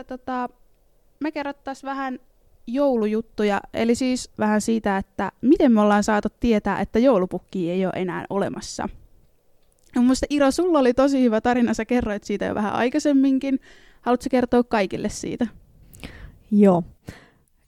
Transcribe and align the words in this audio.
että 0.00 0.18
tota, 0.18 0.48
me 1.20 1.32
kerrottaisiin 1.32 1.88
vähän 1.88 2.18
joulujuttuja, 2.66 3.60
eli 3.74 3.94
siis 3.94 4.30
vähän 4.38 4.60
siitä, 4.60 4.96
että 4.96 5.32
miten 5.40 5.72
me 5.72 5.80
ollaan 5.80 6.04
saatu 6.04 6.28
tietää, 6.40 6.80
että 6.80 6.98
joulupukki 6.98 7.70
ei 7.70 7.86
ole 7.86 7.92
enää 7.96 8.24
olemassa. 8.30 8.88
Mun 9.96 10.04
mielestä 10.04 10.26
Iro, 10.30 10.50
sulla 10.50 10.78
oli 10.78 10.94
tosi 10.94 11.22
hyvä 11.22 11.40
tarina, 11.40 11.74
sä 11.74 11.84
kerroit 11.84 12.24
siitä 12.24 12.44
jo 12.44 12.54
vähän 12.54 12.72
aikaisemminkin. 12.72 13.60
Haluatko 14.00 14.26
kertoa 14.30 14.62
kaikille 14.64 15.08
siitä? 15.08 15.46
Joo. 16.50 16.82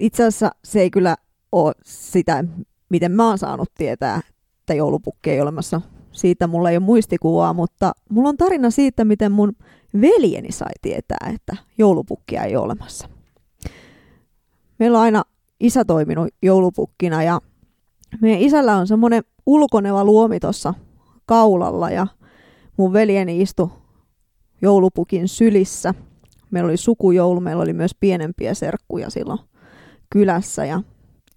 Itse 0.01 0.25
asiassa 0.25 0.51
se 0.65 0.81
ei 0.81 0.91
kyllä 0.91 1.17
ole 1.53 1.75
sitä, 1.85 2.45
miten 2.89 3.13
mä 3.13 3.29
oon 3.29 3.39
saanut 3.39 3.71
tietää, 3.75 4.21
että 4.61 4.75
joulupukki 4.75 5.31
ei 5.31 5.37
ole 5.37 5.43
olemassa. 5.43 5.81
Siitä 6.13 6.47
mulla 6.47 6.71
ei 6.71 6.77
ole 6.77 6.85
muistikuvaa, 6.85 7.53
mutta 7.53 7.93
mulla 8.11 8.29
on 8.29 8.37
tarina 8.37 8.71
siitä, 8.71 9.05
miten 9.05 9.33
mun 9.33 9.53
veljeni 10.01 10.53
sai 10.53 10.73
tietää, 10.83 11.31
että 11.35 11.57
joulupukkia 11.79 12.45
ei 12.45 12.57
ole 12.57 12.65
olemassa. 12.65 13.09
Meillä 14.79 14.99
on 14.99 15.05
aina 15.05 15.23
isä 15.61 15.85
toiminut 15.85 16.29
joulupukkina 16.43 17.23
ja 17.23 17.41
meidän 18.21 18.41
isällä 18.41 18.77
on 18.77 18.87
semmoinen 18.87 19.23
ulkoneva 19.47 20.05
luomi 20.05 20.41
tuossa 20.41 20.75
kaulalla 21.27 21.91
ja 21.91 22.07
mun 22.77 22.93
veljeni 22.93 23.43
istui 23.43 23.69
joulupukin 24.63 25.29
sylissä. 25.29 25.95
Meillä 26.51 26.69
oli 26.69 26.77
sukujoulu, 26.77 27.41
meillä 27.41 27.63
oli 27.63 27.73
myös 27.73 27.95
pienempiä 28.01 28.55
serkkuja 28.55 29.11
silloin 29.11 29.39
kylässä 30.11 30.65
ja 30.65 30.83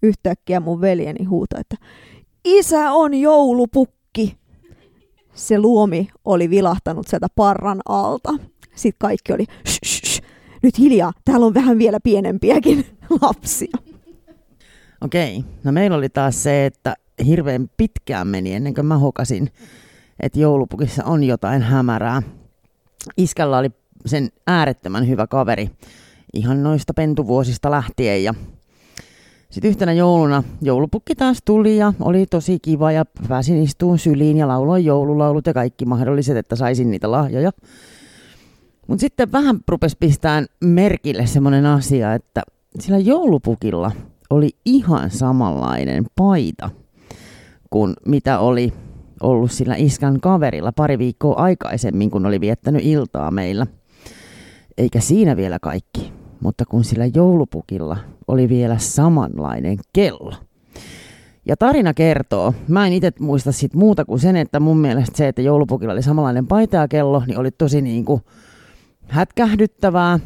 yhtäkkiä 0.03 0.59
mun 0.59 0.81
veljeni 0.81 1.25
huuta, 1.25 1.59
että 1.59 1.75
isä 2.45 2.91
on 2.91 3.13
joulupukki. 3.13 3.98
Se 5.39 5.59
luomi 5.59 6.09
oli 6.25 6.49
vilahtanut 6.49 7.07
sieltä 7.07 7.27
parran 7.35 7.81
alta. 7.89 8.29
Sitten 8.75 8.99
kaikki 8.99 9.33
oli, 9.33 9.45
shh, 9.67 9.79
shh, 9.85 10.21
nyt 10.63 10.79
hiljaa, 10.79 11.13
täällä 11.25 11.45
on 11.45 11.53
vähän 11.53 11.77
vielä 11.77 11.99
pienempiäkin 12.03 12.85
lapsia. 13.21 13.77
Okei, 15.01 15.43
no 15.63 15.71
meillä 15.71 15.97
oli 15.97 16.09
taas 16.09 16.43
se, 16.43 16.65
että 16.65 16.95
hirveän 17.25 17.69
pitkään 17.77 18.27
meni 18.27 18.53
ennen 18.53 18.73
kuin 18.73 18.85
mä 18.85 18.97
hokasin, 18.97 19.49
että 20.19 20.39
joulupukissa 20.39 21.03
on 21.03 21.23
jotain 21.23 21.61
hämärää. 21.61 22.21
Iskällä 23.17 23.57
oli 23.57 23.71
sen 24.05 24.29
äärettömän 24.47 25.07
hyvä 25.07 25.27
kaveri 25.27 25.69
ihan 26.33 26.63
noista 26.63 26.93
pentuvuosista 26.93 27.71
lähtien 27.71 28.23
ja 28.23 28.33
sitten 29.51 29.69
yhtenä 29.69 29.93
jouluna 29.93 30.43
joulupukki 30.61 31.15
taas 31.15 31.37
tuli 31.45 31.77
ja 31.77 31.93
oli 31.99 32.25
tosi 32.25 32.59
kiva 32.61 32.91
ja 32.91 33.05
pääsin 33.27 33.63
istuun 33.63 33.99
syliin 33.99 34.37
ja 34.37 34.47
lauloin 34.47 34.85
joululaulut 34.85 35.47
ja 35.47 35.53
kaikki 35.53 35.85
mahdolliset, 35.85 36.37
että 36.37 36.55
saisin 36.55 36.91
niitä 36.91 37.11
lahjoja. 37.11 37.51
Mutta 38.87 39.01
sitten 39.01 39.31
vähän 39.31 39.59
rupesi 39.67 39.97
pistään 39.99 40.45
merkille 40.63 41.25
semmoinen 41.25 41.65
asia, 41.65 42.13
että 42.13 42.41
sillä 42.79 42.97
joulupukilla 42.97 43.91
oli 44.29 44.49
ihan 44.65 45.11
samanlainen 45.11 46.05
paita 46.15 46.69
kuin 47.69 47.93
mitä 48.05 48.39
oli 48.39 48.73
ollut 49.23 49.51
sillä 49.51 49.75
iskän 49.75 50.19
kaverilla 50.19 50.71
pari 50.71 50.99
viikkoa 50.99 51.35
aikaisemmin, 51.35 52.11
kun 52.11 52.25
oli 52.25 52.41
viettänyt 52.41 52.85
iltaa 52.85 53.31
meillä. 53.31 53.67
Eikä 54.77 54.99
siinä 54.99 55.37
vielä 55.37 55.59
kaikki, 55.61 56.13
mutta 56.39 56.65
kun 56.65 56.83
sillä 56.83 57.05
joulupukilla 57.05 57.97
oli 58.27 58.49
vielä 58.49 58.77
samanlainen 58.77 59.77
kello. 59.93 60.33
Ja 61.45 61.57
tarina 61.57 61.93
kertoo, 61.93 62.53
mä 62.67 62.87
en 62.87 62.93
itse 62.93 63.11
muista 63.19 63.51
sit 63.51 63.73
muuta 63.73 64.05
kuin 64.05 64.19
sen, 64.19 64.35
että 64.35 64.59
mun 64.59 64.77
mielestä 64.77 65.17
se, 65.17 65.27
että 65.27 65.41
joulupukilla 65.41 65.93
oli 65.93 66.03
samanlainen 66.03 66.47
paita 66.47 66.77
ja 66.77 66.87
kello, 66.87 67.23
niin 67.27 67.39
oli 67.39 67.51
tosi 67.51 67.81
niin 67.81 68.05
kuin 68.05 68.21
hätkähdyttävää, 69.07 70.19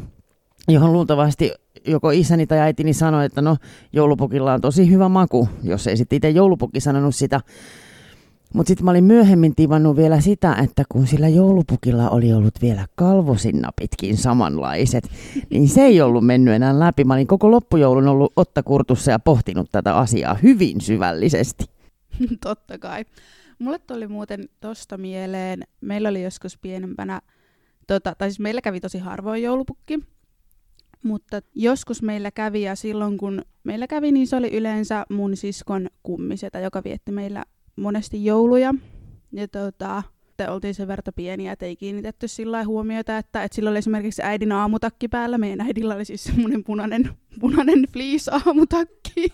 johon 0.68 0.92
luultavasti 0.92 1.52
joko 1.86 2.10
isäni 2.10 2.46
tai 2.46 2.58
äitini 2.58 2.92
sanoi, 2.92 3.24
että 3.24 3.42
no 3.42 3.56
joulupukilla 3.92 4.54
on 4.54 4.60
tosi 4.60 4.90
hyvä 4.90 5.08
maku, 5.08 5.48
jos 5.62 5.86
ei 5.86 5.96
sitten 5.96 6.16
itse 6.16 6.30
joulupukki 6.30 6.80
sanonut 6.80 7.14
sitä. 7.14 7.40
Mutta 8.54 8.68
sitten 8.68 8.84
mä 8.84 8.90
olin 8.90 9.04
myöhemmin 9.04 9.54
tivannut 9.54 9.96
vielä 9.96 10.20
sitä, 10.20 10.56
että 10.64 10.82
kun 10.88 11.06
sillä 11.06 11.28
joulupukilla 11.28 12.10
oli 12.10 12.32
ollut 12.32 12.54
vielä 12.62 12.86
kalvosinnapitkin 12.94 14.16
samanlaiset, 14.16 15.10
niin 15.50 15.68
se 15.68 15.80
ei 15.80 16.00
ollut 16.00 16.26
mennyt 16.26 16.54
enää 16.54 16.78
läpi. 16.78 17.04
Mä 17.04 17.14
olin 17.14 17.26
koko 17.26 17.50
loppujoulun 17.50 18.08
ollut 18.08 18.32
ottakurtussa 18.36 19.10
ja 19.10 19.18
pohtinut 19.18 19.68
tätä 19.72 19.96
asiaa 19.96 20.34
hyvin 20.34 20.80
syvällisesti. 20.80 21.64
Totta 22.44 22.78
kai. 22.78 23.04
Mulle 23.58 23.78
tuli 23.78 24.08
muuten 24.08 24.48
tosta 24.60 24.98
mieleen, 24.98 25.62
meillä 25.80 26.08
oli 26.08 26.22
joskus 26.22 26.58
pienempänä 26.58 27.20
tota, 27.86 28.14
tai 28.18 28.30
siis 28.30 28.40
meillä 28.40 28.60
kävi 28.60 28.80
tosi 28.80 28.98
harvoin 28.98 29.42
joulupukki, 29.42 29.98
mutta 31.02 31.40
joskus 31.54 32.02
meillä 32.02 32.30
kävi 32.30 32.62
ja 32.62 32.74
silloin 32.74 33.18
kun 33.18 33.42
meillä 33.64 33.86
kävi, 33.86 34.12
niin 34.12 34.26
se 34.26 34.36
oli 34.36 34.56
yleensä 34.56 35.06
mun 35.10 35.36
siskon 35.36 35.88
kummisetä, 36.02 36.60
joka 36.60 36.84
vietti 36.84 37.12
meillä 37.12 37.44
monesti 37.76 38.24
jouluja. 38.24 38.74
Ja 39.32 39.48
tota, 39.48 40.02
te 40.36 40.48
oltiin 40.48 40.74
sen 40.74 40.88
verran 40.88 41.14
pieniä, 41.16 41.52
että 41.52 41.66
ei 41.66 41.76
kiinnitetty 41.76 42.28
sillä 42.28 42.64
huomiota, 42.64 43.18
että, 43.18 43.42
että 43.42 43.54
sillä 43.54 43.70
oli 43.70 43.78
esimerkiksi 43.78 44.22
äidin 44.22 44.52
aamutakki 44.52 45.08
päällä. 45.08 45.38
Meidän 45.38 45.60
äidillä 45.60 45.94
oli 45.94 46.04
siis 46.04 46.24
semmoinen 46.24 46.64
punainen, 46.64 47.10
punainen 47.40 47.84
fleece-aamutakki. 47.92 49.32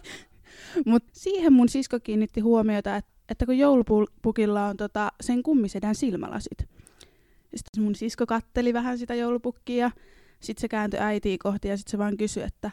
Mutta 0.86 1.10
siihen 1.12 1.52
mun 1.52 1.68
sisko 1.68 2.00
kiinnitti 2.00 2.40
huomiota, 2.40 2.96
että, 2.96 3.10
että 3.28 3.46
kun 3.46 3.58
joulupukilla 3.58 4.66
on 4.66 4.76
tota, 4.76 5.12
sen 5.20 5.42
kummisedän 5.42 5.94
silmälasit, 5.94 6.58
sitten 7.54 7.82
mun 7.82 7.94
sisko 7.94 8.26
katteli 8.26 8.72
vähän 8.72 8.98
sitä 8.98 9.14
joulupukkia. 9.14 9.90
Sitten 10.40 10.60
se 10.60 10.68
kääntyi 10.68 11.00
äitiä 11.00 11.36
kohti 11.42 11.68
ja 11.68 11.76
sitten 11.76 11.90
se 11.90 11.98
vaan 11.98 12.16
kysyi, 12.16 12.42
että 12.42 12.70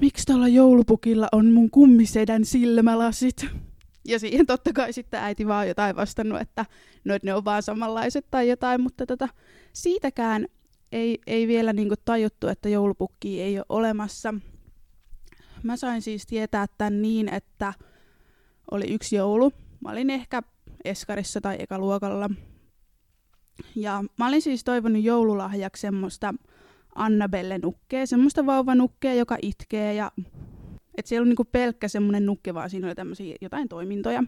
miksi 0.00 0.26
tuolla 0.26 0.48
joulupukilla 0.48 1.28
on 1.32 1.52
mun 1.52 1.70
kummisedän 1.70 2.44
silmälasit? 2.44 3.46
Ja 4.04 4.18
siihen 4.18 4.46
totta 4.46 4.72
kai 4.72 4.92
sitten 4.92 5.20
äiti 5.20 5.46
vaan 5.46 5.68
jotain 5.68 5.96
vastannut, 5.96 6.40
että 6.40 6.66
no, 7.04 7.14
että 7.14 7.26
ne 7.26 7.34
on 7.34 7.44
vaan 7.44 7.62
samanlaiset 7.62 8.26
tai 8.30 8.48
jotain, 8.48 8.80
mutta 8.80 9.06
tota, 9.06 9.28
siitäkään 9.72 10.46
ei, 10.92 11.18
ei 11.26 11.48
vielä 11.48 11.72
niinku 11.72 11.94
tajuttu, 12.04 12.48
että 12.48 12.68
joulupukki 12.68 13.42
ei 13.42 13.58
ole 13.58 13.66
olemassa. 13.68 14.34
Mä 15.62 15.76
sain 15.76 16.02
siis 16.02 16.26
tietää 16.26 16.66
tämän 16.78 17.02
niin, 17.02 17.28
että 17.28 17.74
oli 18.70 18.84
yksi 18.92 19.16
joulu. 19.16 19.52
Mä 19.80 19.90
olin 19.90 20.10
ehkä 20.10 20.42
eskarissa 20.84 21.40
tai 21.40 21.56
ekaluokalla 21.58 22.30
ja 23.74 24.04
mä 24.18 24.28
olin 24.28 24.42
siis 24.42 24.64
toivonut 24.64 25.02
joululahjaksi 25.02 25.80
semmoista 25.80 26.34
Annabelle-nukkea, 26.94 28.06
semmoista 28.06 28.46
vauvanukkea, 28.46 29.14
joka 29.14 29.36
itkee 29.42 29.94
ja 29.94 30.12
että 30.98 31.08
siellä 31.08 31.24
on 31.24 31.28
niinku 31.28 31.44
pelkkä 31.44 31.88
semmoinen 31.88 32.26
nukke, 32.26 32.54
vaan 32.54 32.70
siinä 32.70 32.86
oli 32.86 32.94
tämmöisiä 32.94 33.36
jotain 33.40 33.68
toimintoja. 33.68 34.24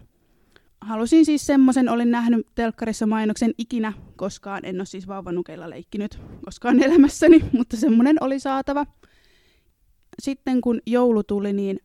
Halusin 0.81 1.25
siis 1.25 1.45
semmoisen, 1.45 1.89
olin 1.89 2.11
nähnyt 2.11 2.47
telkkarissa 2.55 3.07
mainoksen 3.07 3.53
ikinä, 3.57 3.93
koskaan 4.15 4.65
en 4.65 4.79
ole 4.79 4.85
siis 4.85 5.07
vauvanukeilla 5.07 5.69
leikkinyt 5.69 6.19
koskaan 6.45 6.83
elämässäni, 6.83 7.45
mutta 7.57 7.77
semmoinen 7.77 8.17
oli 8.21 8.39
saatava. 8.39 8.85
Sitten 10.21 10.61
kun 10.61 10.81
joulu 10.85 11.23
tuli, 11.23 11.53
niin 11.53 11.79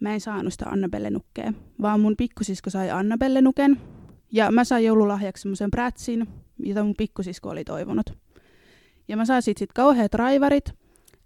mä 0.00 0.14
en 0.14 0.20
saanut 0.20 0.52
sitä 0.52 0.64
Annabelle-nukkea, 0.64 1.52
vaan 1.82 2.00
mun 2.00 2.16
pikkusisko 2.16 2.70
sai 2.70 2.90
Annabelle-nuken. 2.90 3.80
Ja 4.32 4.50
mä 4.50 4.64
sain 4.64 4.84
joululahjaksi 4.84 5.42
semmoisen 5.42 5.70
prätsin, 5.70 6.26
jota 6.58 6.84
mun 6.84 6.94
pikkusisko 6.98 7.48
oli 7.48 7.64
toivonut. 7.64 8.10
Ja 9.08 9.16
mä 9.16 9.24
sain 9.24 9.42
sit, 9.42 9.58
sit 9.58 9.72
kauheat 9.72 10.14
raivarit, 10.14 10.74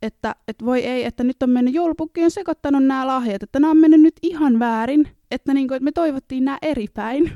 että, 0.03 0.35
että 0.49 0.65
voi 0.65 0.81
ei, 0.81 1.05
että 1.05 1.25
nyt 1.25 1.43
on 1.43 1.51
mennyt 1.51 1.75
joulupukki 1.75 2.25
on 2.25 2.31
sekoittanut 2.31 2.85
nämä 2.85 3.07
lahjat, 3.07 3.43
että 3.43 3.61
nämä 3.61 3.71
on 3.71 3.77
mennyt 3.77 4.01
nyt 4.01 4.15
ihan 4.23 4.59
väärin, 4.59 5.09
että, 5.31 5.55
niin 5.55 5.69
kuin, 5.69 5.77
että 5.77 5.85
me 5.85 5.93
toivottiin 5.93 6.45
nämä 6.45 6.59
eri 6.63 6.87
päin. 6.95 7.33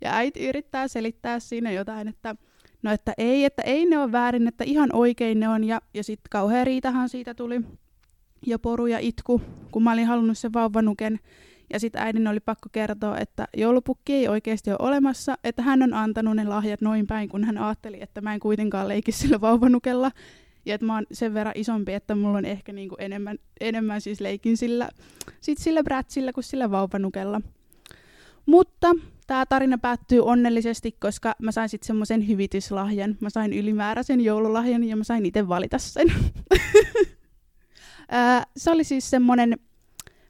Ja 0.00 0.14
äiti 0.14 0.48
yrittää 0.48 0.88
selittää 0.88 1.40
siinä 1.40 1.72
jotain, 1.72 2.08
että 2.08 2.36
no 2.82 2.92
että 2.92 3.14
ei, 3.18 3.44
että 3.44 3.62
ei 3.62 3.86
ne 3.86 3.98
ole 3.98 4.12
väärin, 4.12 4.48
että 4.48 4.64
ihan 4.64 4.88
oikein 4.92 5.40
ne 5.40 5.48
on. 5.48 5.64
Ja, 5.64 5.80
ja 5.94 6.04
sitten 6.04 6.28
kauhea 6.30 6.64
riitahan 6.64 7.08
siitä 7.08 7.34
tuli 7.34 7.60
ja 8.46 8.58
poru 8.58 8.86
ja 8.86 8.98
itku, 8.98 9.40
kun 9.70 9.82
mä 9.82 9.92
olin 9.92 10.06
halunnut 10.06 10.38
sen 10.38 10.52
vauvanuken. 10.52 11.20
Ja 11.72 11.80
sitten 11.80 12.02
äidin 12.02 12.28
oli 12.28 12.40
pakko 12.40 12.68
kertoa, 12.72 13.18
että 13.18 13.48
joulupukki 13.56 14.12
ei 14.12 14.28
oikeasti 14.28 14.70
ole 14.70 14.78
olemassa, 14.80 15.38
että 15.44 15.62
hän 15.62 15.82
on 15.82 15.94
antanut 15.94 16.36
ne 16.36 16.44
lahjat 16.44 16.80
noin 16.80 17.06
päin, 17.06 17.28
kun 17.28 17.44
hän 17.44 17.58
ajatteli, 17.58 17.98
että 18.00 18.20
mä 18.20 18.34
en 18.34 18.40
kuitenkaan 18.40 18.88
leiki 18.88 19.12
sillä 19.12 19.40
vauvanukella. 19.40 20.10
Ja 20.64 20.74
että 20.74 20.86
mä 20.86 20.94
oon 20.94 21.06
sen 21.12 21.34
verran 21.34 21.52
isompi, 21.56 21.92
että 21.92 22.14
mulla 22.14 22.38
on 22.38 22.44
ehkä 22.44 22.72
niinku 22.72 22.96
enemmän, 22.98 23.38
enemmän 23.60 24.00
siis 24.00 24.20
leikin 24.20 24.56
sillä, 24.56 24.88
sit 25.40 25.58
sillä 25.58 25.82
brätsillä 25.82 26.32
kuin 26.32 26.44
sillä 26.44 26.70
vauvanukella. 26.70 27.40
Mutta 28.46 28.92
tämä 29.26 29.46
tarina 29.46 29.78
päättyy 29.78 30.20
onnellisesti, 30.20 30.92
koska 30.92 31.34
mä 31.42 31.52
sain 31.52 31.68
sitten 31.68 31.86
semmoisen 31.86 32.28
hyvityslahjan. 32.28 33.16
Mä 33.20 33.30
sain 33.30 33.52
ylimääräisen 33.52 34.20
joululahjan 34.20 34.84
ja 34.84 34.96
mä 34.96 35.04
sain 35.04 35.26
itse 35.26 35.48
valita 35.48 35.78
sen. 35.78 36.12
se 38.56 38.70
oli 38.70 38.84
siis 38.84 39.10
semmoinen 39.10 39.56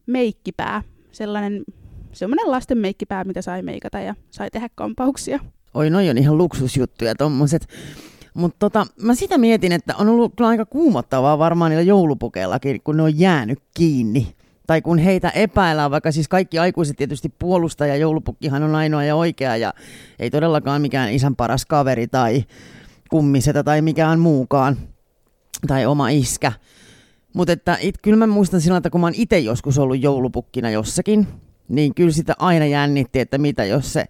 meikkipää, 0.07 0.83
sellainen 1.13 1.65
semmoinen 2.13 2.51
lasten 2.51 2.79
meikkipää, 2.79 3.25
mitä 3.25 3.43
sai 3.43 3.63
meikata 3.63 4.01
ja 4.01 4.15
sai 4.31 4.51
tehdä 4.51 4.69
kampauksia. 4.75 5.41
Oi, 5.75 5.91
noi 5.91 6.11
on 6.11 6.19
ihan 6.19 6.39
luksusjuttuja 6.39 7.15
tommoset. 7.15 7.69
Mutta 8.35 8.57
tota, 8.59 8.87
mä 9.03 9.15
sitä 9.15 9.39
mietin, 9.39 9.73
että 9.73 9.97
on 9.97 10.09
ollut 10.09 10.33
kyllä 10.37 10.49
aika 10.49 10.67
kuumottavaa 10.67 11.39
varmaan 11.39 11.71
niillä 11.71 11.83
joulupukeillakin, 11.83 12.81
kun 12.85 12.97
ne 12.97 13.03
on 13.03 13.19
jäänyt 13.19 13.59
kiinni. 13.75 14.35
Tai 14.67 14.83
kun 14.83 14.99
heitä 14.99 15.31
epäillään, 15.31 15.91
vaikka 15.91 16.13
siis 16.13 16.29
kaikki 16.29 16.59
aikuiset 16.59 16.97
tietysti 16.97 17.29
puolustaa 17.39 17.87
ja 17.87 17.97
joulupukkihan 17.97 18.63
on 18.63 18.75
ainoa 18.75 19.05
ja 19.05 19.17
oikea 19.17 19.57
ja 19.57 19.75
ei 20.19 20.31
todellakaan 20.31 20.83
mikään 20.83 21.13
isän 21.13 21.37
paras 21.37 21.67
kaveri 21.67 22.09
tai 22.09 22.45
kummisetä 23.11 23.65
tai 23.65 23.83
mikään 23.83 24.19
muukaan 24.19 24.77
tai 25.67 25.87
oma 25.87 26.09
iskä. 26.09 26.53
Mutta 27.35 27.53
että 27.53 27.79
it, 27.81 27.95
kyllä 28.03 28.17
mä 28.17 28.27
muistan 28.27 28.61
sillä 28.61 28.77
että 28.77 28.91
kun 28.91 29.01
mä 29.01 29.07
oon 29.07 29.15
itse 29.17 29.39
joskus 29.39 29.79
ollut 29.79 30.03
joulupukkina 30.03 30.71
jossakin, 30.71 31.27
niin 31.69 31.95
kyllä 31.95 32.13
sitä 32.13 32.35
aina 32.39 32.67
jännitti, 32.67 33.21
että 33.21 33.39
mitä 33.39 33.65
jos 33.65 33.93
se 33.93 34.05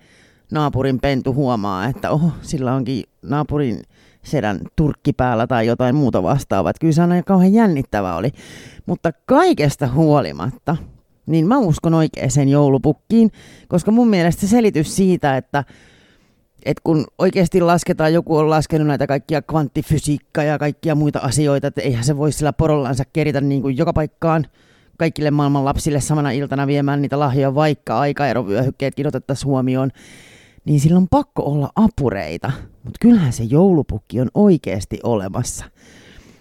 naapurin 0.51 1.01
pentu 1.01 1.35
huomaa, 1.35 1.87
että 1.87 2.11
oho, 2.11 2.31
sillä 2.43 2.75
onkin 2.75 3.05
naapurin 3.23 3.83
sedän 4.25 4.61
turkki 4.77 5.13
päällä 5.13 5.47
tai 5.47 5.67
jotain 5.67 5.95
muuta 5.95 6.23
vastaavaa. 6.23 6.71
Että 6.71 6.81
kyllä 6.81 6.93
se 6.93 7.03
aina 7.03 7.23
kauhean 7.23 7.53
jännittävä 7.53 8.17
oli. 8.17 8.31
Mutta 8.87 9.13
kaikesta 9.27 9.89
huolimatta, 9.89 10.77
niin 11.27 11.49
mä 11.49 11.59
uskon 11.59 11.95
oikeaan 11.95 12.49
joulupukkiin, 12.49 13.31
koska 13.69 13.91
mun 13.91 14.09
mielestä 14.09 14.41
se 14.41 14.47
selitys 14.49 14.97
siitä, 14.97 15.37
että 15.37 15.65
et 16.65 16.81
kun 16.85 17.05
oikeasti 17.19 17.61
lasketaan, 17.61 18.15
joku 18.15 18.37
on 18.37 18.51
laskenut 18.51 18.87
näitä 18.87 19.07
kaikkia 19.07 19.43
kvanttifysiikkaa 19.43 20.45
ja 20.45 20.59
kaikkia 20.59 20.95
muita 20.95 21.19
asioita, 21.19 21.67
että 21.67 21.81
eihän 21.81 22.05
se 22.05 22.17
voi 22.17 22.33
sillä 22.33 22.53
porollansa 22.53 23.05
keritä 23.13 23.41
niin 23.41 23.63
kuin 23.63 23.77
joka 23.77 23.93
paikkaan 23.93 24.47
kaikille 24.99 25.31
maailman 25.31 25.65
lapsille 25.65 26.01
samana 26.01 26.31
iltana 26.31 26.67
viemään 26.67 27.03
niitä 27.03 27.19
lahjoja, 27.19 27.55
vaikka 27.55 27.99
aikaerovyöhykkeetkin 27.99 29.07
otettaisiin 29.07 29.47
huomioon, 29.47 29.91
niin 30.65 30.81
sillä 30.81 30.97
on 30.97 31.09
pakko 31.09 31.43
olla 31.43 31.71
apureita. 31.77 32.53
Mutta 32.85 32.99
kyllähän 33.01 33.33
se 33.33 33.45
joulupukki 33.45 34.21
on 34.21 34.29
oikeasti 34.35 35.01
olemassa. 35.03 35.65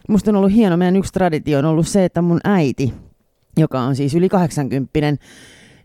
Musta 0.09 0.31
on 0.31 0.35
ollut 0.35 0.53
hieno, 0.53 0.77
meidän 0.77 0.95
yksi 0.95 1.13
traditio 1.13 1.59
on 1.59 1.65
ollut 1.65 1.87
se, 1.87 2.05
että 2.05 2.21
mun 2.21 2.39
äiti, 2.43 2.93
joka 3.57 3.79
on 3.79 3.95
siis 3.95 4.15
yli 4.15 4.29
80 4.29 4.89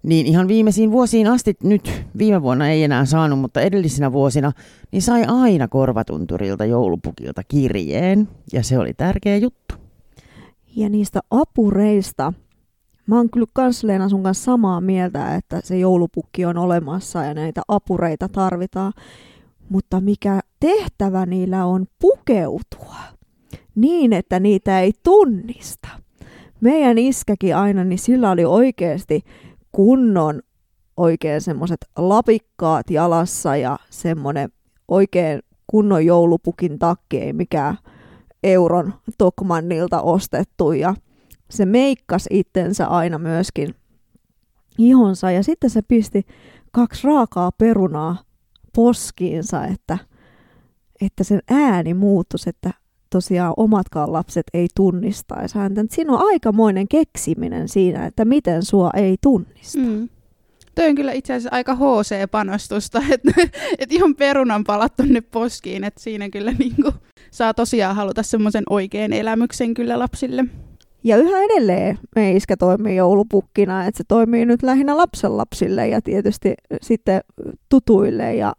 niin 0.02 0.26
ihan 0.26 0.48
viimeisiin 0.48 0.90
vuosiin 0.90 1.26
asti, 1.26 1.56
nyt 1.62 2.04
viime 2.18 2.42
vuonna 2.42 2.68
ei 2.68 2.84
enää 2.84 3.04
saanut, 3.04 3.38
mutta 3.38 3.60
edellisinä 3.60 4.12
vuosina, 4.12 4.52
niin 4.92 5.02
sai 5.02 5.24
aina 5.28 5.68
korvatunturilta 5.68 6.64
joulupukilta 6.64 7.42
kirjeen, 7.48 8.28
ja 8.52 8.62
se 8.62 8.78
oli 8.78 8.94
tärkeä 8.94 9.36
juttu. 9.36 9.74
Ja 10.76 10.88
niistä 10.88 11.20
apureista, 11.30 12.32
mä 13.06 13.16
oon 13.16 13.30
kyllä 13.30 13.46
kans 13.52 13.84
Leena 13.84 14.08
sun 14.08 14.22
kanssa 14.22 14.44
samaa 14.44 14.80
mieltä, 14.80 15.34
että 15.34 15.60
se 15.64 15.78
joulupukki 15.78 16.44
on 16.44 16.58
olemassa 16.58 17.24
ja 17.24 17.34
näitä 17.34 17.62
apureita 17.68 18.28
tarvitaan, 18.28 18.92
mutta 19.68 20.00
mikä 20.00 20.40
tehtävä 20.60 21.26
niillä 21.26 21.64
on 21.66 21.86
pukeutua 21.98 22.96
niin, 23.74 24.12
että 24.12 24.40
niitä 24.40 24.80
ei 24.80 24.92
tunnista. 25.02 25.88
Meidän 26.60 26.98
iskäkin 26.98 27.56
aina, 27.56 27.84
niin 27.84 27.98
sillä 27.98 28.30
oli 28.30 28.44
oikeasti 28.44 29.22
kunnon 29.72 30.42
oikein 30.96 31.40
semmoiset 31.40 31.78
lapikkaat 31.96 32.90
jalassa 32.90 33.56
ja 33.56 33.78
semmoinen 33.90 34.48
oikein 34.88 35.40
kunnon 35.66 36.06
joulupukin 36.06 36.78
takki, 36.78 37.18
ei 37.18 37.32
mikään 37.32 37.78
euron 38.42 38.94
Tokmannilta 39.18 40.02
ostettu 40.02 40.72
ja 40.72 40.94
se 41.50 41.66
meikkas 41.66 42.26
itsensä 42.30 42.86
aina 42.86 43.18
myöskin 43.18 43.74
ihonsa 44.78 45.30
ja 45.30 45.42
sitten 45.42 45.70
se 45.70 45.82
pisti 45.82 46.26
kaksi 46.72 47.06
raakaa 47.06 47.52
perunaa 47.52 48.16
poskiinsa, 48.74 49.64
että, 49.64 49.98
että 51.00 51.24
sen 51.24 51.40
ääni 51.50 51.94
muuttuisi, 51.94 52.50
että 52.50 52.70
tosiaan 53.10 53.54
omatkaan 53.56 54.12
lapset 54.12 54.46
ei 54.54 54.68
tunnistaisi 54.74 55.58
häntä. 55.58 55.84
Siinä 55.90 56.12
on 56.12 56.28
aikamoinen 56.28 56.88
keksiminen 56.88 57.68
siinä, 57.68 58.06
että 58.06 58.24
miten 58.24 58.62
sua 58.62 58.90
ei 58.94 59.16
tunnista. 59.22 59.78
Mm. 59.78 60.08
Toi 60.74 60.88
on 60.88 60.94
kyllä 60.94 61.12
itse 61.12 61.32
asiassa 61.32 61.56
aika 61.56 61.74
HC-panostusta, 61.74 63.02
että 63.14 63.32
et 63.78 63.92
ihan 63.92 64.14
perunan 64.14 64.64
palat 64.64 64.96
tonne 64.96 65.20
poskiin, 65.20 65.84
että 65.84 66.00
siinä 66.00 66.30
kyllä 66.30 66.52
niinku 66.52 66.92
saa 67.30 67.54
tosiaan 67.54 67.96
haluta 67.96 68.22
semmoisen 68.22 68.64
oikean 68.70 69.12
elämyksen 69.12 69.74
kyllä 69.74 69.98
lapsille. 69.98 70.44
Ja 71.06 71.16
yhä 71.16 71.38
edelleen 71.42 71.98
me 72.16 72.32
iskä 72.32 72.56
toimii 72.56 72.96
joulupukkina, 72.96 73.84
että 73.84 73.98
se 73.98 74.04
toimii 74.08 74.46
nyt 74.46 74.62
lähinnä 74.62 74.96
lapsenlapsille 74.96 75.88
ja 75.88 76.02
tietysti 76.02 76.54
sitten 76.82 77.20
tutuille 77.68 78.34
ja 78.34 78.52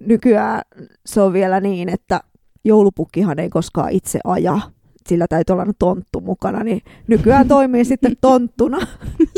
nykyään 0.00 0.62
se 1.06 1.20
on 1.20 1.32
vielä 1.32 1.60
niin, 1.60 1.88
että 1.88 2.20
joulupukkihan 2.64 3.38
ei 3.38 3.48
koskaan 3.48 3.92
itse 3.92 4.18
aja, 4.24 4.60
sillä 5.06 5.26
täytyy 5.28 5.52
olla 5.52 5.66
tonttu 5.78 6.20
mukana, 6.20 6.64
niin 6.64 6.82
nykyään 7.06 7.48
toimii 7.48 7.84
sitten 7.84 8.16
tonttuna 8.20 8.78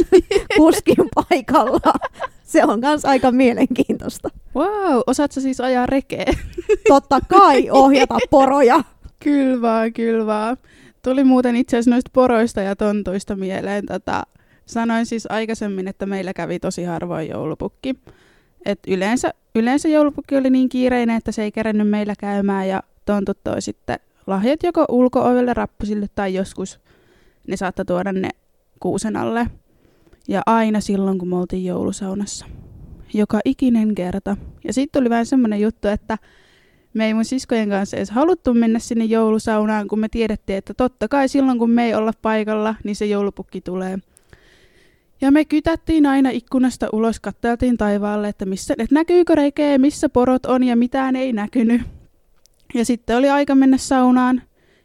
kuskin 0.57 1.09
paikalla. 1.15 1.93
Se 2.43 2.65
on 2.65 2.81
myös 2.81 3.05
aika 3.05 3.33
mielenkiintoista. 3.33 4.29
Wow, 4.55 5.01
osaatko 5.07 5.41
siis 5.41 5.61
ajaa 5.61 5.87
rekeä? 5.87 6.33
Totta 6.89 7.21
kai, 7.29 7.71
ohjata 7.71 8.19
poroja. 8.31 8.85
Kylvää, 9.25 9.91
kylvää. 9.91 10.57
Tuli 11.03 11.25
muuten 11.25 11.57
itse 11.57 11.77
asiassa 11.77 11.91
noista 11.91 12.11
poroista 12.15 12.61
ja 12.61 12.77
tontuista 12.77 13.37
mieleen. 13.37 13.87
Tota, 13.87 14.23
sanoin 14.67 15.07
siis 15.07 15.27
aikaisemmin, 15.31 15.89
että 15.89 16.07
meillä 16.07 16.33
kävi 16.33 16.59
tosi 16.59 16.85
harvoin 16.85 17.29
joulupukki. 17.29 17.97
Et 18.67 18.79
yleensä, 18.89 19.35
yleensä 19.55 19.89
joulupukki 19.89 20.37
oli 20.37 20.51
niin 20.51 20.69
kiireinen, 20.69 21.17
että 21.17 21.33
se 21.33 21.43
ei 21.43 21.53
kerennyt 21.53 21.89
meillä 21.89 22.15
käymään 22.19 22.69
ja 22.69 22.83
tontut 23.05 23.39
toi 23.45 23.63
sitten 23.63 23.99
lahjat 24.27 24.63
joko 24.63 24.85
ulko-ovelle 24.89 25.55
rappusille 25.55 26.07
tai 26.15 26.35
joskus 26.35 26.81
ne 27.47 27.57
saattaa 27.57 27.85
tuoda 27.85 28.13
ne 28.13 28.29
kuusen 28.81 29.17
alle. 29.17 29.47
Ja 30.29 30.43
aina 30.47 30.81
silloin, 30.81 31.19
kun 31.19 31.29
me 31.29 31.37
oltiin 31.37 31.65
joulusaunassa. 31.65 32.47
Joka 33.15 33.41
ikinen 33.45 33.95
kerta. 33.95 34.37
Ja 34.65 34.73
sitten 34.73 35.01
tuli 35.01 35.11
vähän 35.11 35.27
semmoinen 35.27 35.61
juttu, 35.61 35.89
että 35.89 36.19
me 36.95 37.07
ei 37.07 37.15
mun 37.15 37.25
siskojen 37.25 37.69
kanssa 37.69 37.97
edes 37.97 38.11
haluttu 38.11 38.55
mennä 38.55 38.79
sinne 38.79 39.05
joulusaunaan, 39.05 39.89
kun 39.89 39.99
me 39.99 40.09
tiedettiin, 40.09 40.57
että 40.57 40.75
totta 40.75 41.09
kai 41.09 41.29
silloin, 41.29 41.59
kun 41.59 41.71
me 41.71 41.87
ei 41.87 41.95
olla 41.95 42.13
paikalla, 42.23 42.75
niin 42.85 42.97
se 42.97 43.07
joulupukki 43.07 43.61
tulee. 43.61 43.99
Ja 45.21 45.31
me 45.31 45.45
kytättiin 45.45 46.07
aina 46.07 46.31
ikkunasta 46.31 46.89
ulos, 46.93 47.21
katteltiin 47.21 47.77
taivaalle, 47.77 48.29
että, 48.29 48.47
missä, 48.47 48.75
että 48.79 48.95
näkyykö 48.95 49.35
rekeä, 49.35 49.79
missä 49.79 50.09
porot 50.09 50.47
on 50.47 50.65
ja 50.65 50.77
mitään 50.77 51.17
ei 51.17 51.33
näkynyt. 51.33 51.83
Ja 52.75 52.85
sitten 52.85 53.17
oli 53.17 53.29
aika 53.31 53.55
mennä 53.55 53.77
saunaan. 53.77 54.43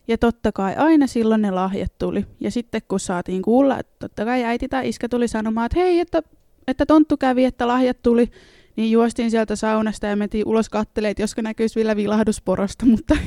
Ja 0.07 0.17
totta 0.17 0.51
kai 0.51 0.75
aina 0.75 1.07
silloin 1.07 1.41
ne 1.41 1.51
lahjat 1.51 1.97
tuli. 1.97 2.25
Ja 2.39 2.51
sitten 2.51 2.81
kun 2.87 2.99
saatiin 2.99 3.41
kuulla, 3.41 3.79
että 3.79 3.95
totta 3.99 4.25
kai 4.25 4.43
äiti 4.43 4.67
tai 4.67 4.89
iskä 4.89 5.09
tuli 5.09 5.27
sanomaan, 5.27 5.65
että 5.65 5.79
hei, 5.79 5.99
että, 5.99 6.23
että 6.67 6.85
tonttu 6.85 7.17
kävi, 7.17 7.45
että 7.45 7.67
lahjat 7.67 8.01
tuli, 8.03 8.31
niin 8.75 8.91
juostiin 8.91 9.31
sieltä 9.31 9.55
saunasta 9.55 10.07
ja 10.07 10.15
mentiin 10.15 10.47
ulos 10.47 10.69
kattelemaan, 10.69 11.11
että 11.11 11.23
josko 11.23 11.41
näkyisi 11.41 11.75
vielä 11.75 11.95
vilahdusporosta, 11.95 12.85
mutta 12.91 13.17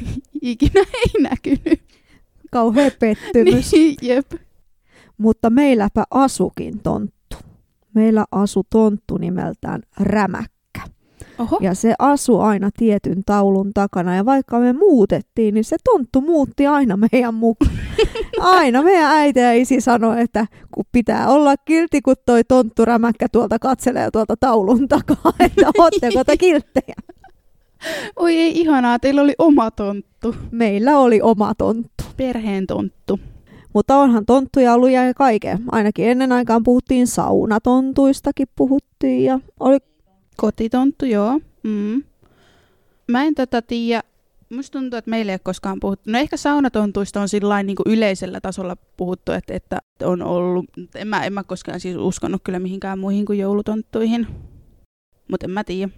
ikinä 0.42 0.80
ei 0.80 1.22
näkynyt. 1.22 1.82
Kauhea 2.50 2.90
pettymys. 2.98 3.72
niin, 3.72 3.96
jep. 4.02 4.32
Mutta 5.18 5.50
meilläpä 5.50 6.04
asukin 6.10 6.80
tonttu. 6.82 7.36
Meillä 7.94 8.24
asu 8.30 8.66
tonttu 8.70 9.18
nimeltään 9.18 9.82
Rämäkkä. 10.00 10.57
Oho. 11.38 11.58
Ja 11.60 11.74
se 11.74 11.94
asu 11.98 12.40
aina 12.40 12.70
tietyn 12.78 13.24
taulun 13.26 13.70
takana. 13.74 14.16
Ja 14.16 14.24
vaikka 14.24 14.58
me 14.58 14.72
muutettiin, 14.72 15.54
niin 15.54 15.64
se 15.64 15.76
tonttu 15.84 16.20
muutti 16.20 16.66
aina 16.66 16.98
meidän 17.12 17.34
mukaan. 17.34 17.70
Aina 18.40 18.82
meidän 18.82 19.10
äiti 19.10 19.40
ja 19.40 19.52
isi 19.52 19.80
sanoi, 19.80 20.20
että 20.20 20.46
kun 20.70 20.84
pitää 20.92 21.28
olla 21.28 21.56
kilti, 21.56 22.02
kun 22.02 22.14
toi 22.26 22.44
tonttu 22.44 22.84
rämäkkä 22.84 23.26
tuolta 23.32 23.58
katselee 23.58 24.10
tuolta 24.10 24.34
taulun 24.40 24.88
takaa, 24.88 25.32
että 25.40 25.70
ootteko 25.78 26.24
te 26.24 26.36
kilttejä. 26.36 26.94
Oi 28.16 28.36
ei 28.36 28.60
ihanaa, 28.60 28.98
teillä 28.98 29.22
oli 29.22 29.34
oma 29.38 29.70
tonttu. 29.70 30.34
Meillä 30.50 30.98
oli 30.98 31.20
oma 31.22 31.54
tonttu. 31.58 32.04
Perheen 32.16 32.66
tonttu. 32.66 33.20
Mutta 33.74 33.96
onhan 33.96 34.26
tonttuja 34.26 34.74
ollut 34.74 34.90
ja 34.90 35.14
kaiken. 35.14 35.58
Ainakin 35.72 36.08
ennen 36.08 36.32
aikaan 36.32 36.62
puhuttiin 36.62 37.06
saunatontuistakin 37.06 38.46
puhuttiin 38.56 39.24
ja 39.24 39.40
oli 39.60 39.78
Kotitonttu, 40.40 41.04
joo. 41.04 41.40
Mm. 41.62 42.02
Mä 43.08 43.24
en 43.24 43.34
tätä 43.34 43.62
tiedä. 43.62 44.02
Musta 44.50 44.78
tuntuu, 44.78 44.98
että 44.98 45.10
meillä 45.10 45.32
ei 45.32 45.34
ole 45.34 45.40
koskaan 45.44 45.80
puhuttu. 45.80 46.10
No 46.10 46.18
ehkä 46.18 46.36
saunatontuista 46.36 47.20
on 47.20 47.28
sillä 47.28 47.62
niin 47.62 47.76
yleisellä 47.86 48.40
tasolla 48.40 48.76
puhuttu, 48.96 49.32
että, 49.32 49.54
että 49.54 49.78
on 50.02 50.22
ollut. 50.22 50.64
En 50.94 51.08
mä, 51.08 51.24
en 51.24 51.32
mä 51.32 51.44
koskaan 51.44 51.80
siis 51.80 51.96
uskonut 51.96 52.42
kyllä 52.44 52.58
mihinkään 52.58 52.98
muihin 52.98 53.26
kuin 53.26 53.38
joulutonttuihin. 53.38 54.26
Mutta 55.30 55.46
en 55.46 55.50
mä 55.50 55.64
tiedä. 55.64 55.92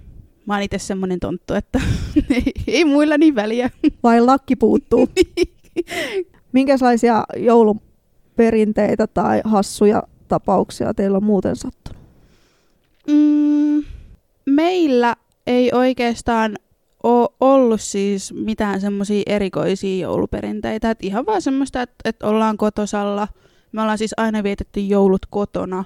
Mä 0.47 0.55
oon 0.55 0.63
itse 0.63 0.79
semmonen 0.79 1.21
tonttu, 1.21 1.55
että 1.55 1.81
ei 2.67 2.85
muilla 2.85 3.19
niin 3.19 3.35
väliä. 3.35 3.71
Vai 4.03 4.21
lakki 4.21 4.57
puuttuu? 4.57 5.09
Minkälaisia 6.53 7.25
jouluperinteitä 7.37 9.07
tai 9.07 9.41
hassuja 9.45 10.03
tapauksia 10.29 10.95
teillä 10.95 11.17
on 11.17 11.25
muuten 11.25 11.57
sattunut? 11.57 12.03
Mm, 13.09 13.85
meillä 14.51 15.17
ei 15.47 15.71
oikeastaan 15.75 16.57
ole 17.03 17.29
ollut 17.41 17.81
siis 17.81 18.33
mitään 18.33 18.81
semmoisia 18.81 19.23
erikoisia 19.27 20.03
jouluperinteitä. 20.03 20.91
Et 20.91 20.99
ihan 21.03 21.27
vaan 21.27 21.43
semmoista, 21.43 21.83
että 21.83 21.95
et 22.05 22.23
ollaan 22.23 22.57
kotosalla. 22.57 23.29
Me 23.73 23.83
ollaan 23.83 23.99
siis 23.99 24.15
aina 24.17 24.43
vietetty 24.43 24.81
joulut 24.81 25.27
kotona. 25.31 25.85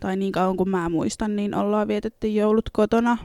Tai 0.00 0.16
niin 0.16 0.32
kauan 0.32 0.56
kuin 0.56 0.68
mä 0.68 0.88
muistan, 0.88 1.36
niin 1.36 1.54
ollaan 1.54 1.88
vietetty 1.88 2.28
joulut 2.28 2.70
kotona. 2.72 3.18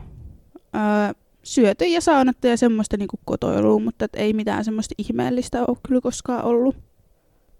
Öö, 0.75 1.13
syöty 1.43 1.85
ja 1.85 2.01
saunattu 2.01 2.47
ja 2.47 2.57
semmoista 2.57 2.97
niinku 2.97 3.19
kotoilua, 3.25 3.79
mutta 3.79 4.05
et 4.05 4.15
ei 4.15 4.33
mitään 4.33 4.65
semmoista 4.65 4.95
ihmeellistä 4.97 5.65
ole 5.67 5.77
kyllä 5.87 6.01
koskaan 6.01 6.43
ollut. 6.43 6.75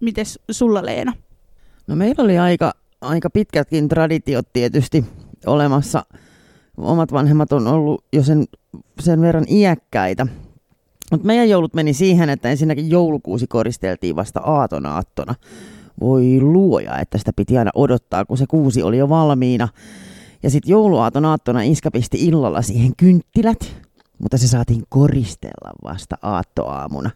Mites 0.00 0.40
sulla 0.50 0.84
Leena? 0.84 1.12
No 1.86 1.96
meillä 1.96 2.24
oli 2.24 2.38
aika, 2.38 2.72
aika 3.00 3.30
pitkätkin 3.30 3.88
traditiot 3.88 4.52
tietysti 4.52 5.04
olemassa. 5.46 6.04
Omat 6.82 7.12
vanhemmat 7.12 7.52
on 7.52 7.66
ollut 7.66 8.04
jo 8.12 8.22
sen, 8.22 8.44
sen 9.00 9.20
verran 9.20 9.44
iäkkäitä. 9.48 10.26
Mutta 11.10 11.26
meidän 11.26 11.48
joulut 11.48 11.74
meni 11.74 11.92
siihen, 11.92 12.30
että 12.30 12.50
ensinnäkin 12.50 12.90
joulukuusi 12.90 13.46
koristeltiin 13.46 14.16
vasta 14.16 14.40
aatonaattona. 14.40 15.34
Voi 16.00 16.38
luoja, 16.40 16.98
että 16.98 17.18
sitä 17.18 17.32
piti 17.36 17.58
aina 17.58 17.70
odottaa, 17.74 18.24
kun 18.24 18.38
se 18.38 18.46
kuusi 18.46 18.82
oli 18.82 18.98
jo 18.98 19.08
valmiina. 19.08 19.68
Ja 20.42 20.50
sitten 20.50 20.70
jouluaaton 20.70 21.24
aattona 21.24 21.62
iskä 21.62 21.90
pisti 21.90 22.26
illalla 22.26 22.62
siihen 22.62 22.92
kynttilät, 22.96 23.76
mutta 24.18 24.38
se 24.38 24.48
saatiin 24.48 24.82
koristella 24.88 25.72
vasta 25.84 26.16
aattoaamuna. 26.22 27.10